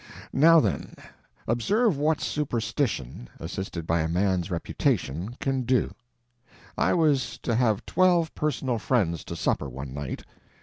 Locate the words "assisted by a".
3.39-4.07